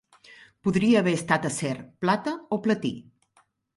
[0.67, 1.73] Podria haver estat acer,
[2.07, 2.93] plata o platí.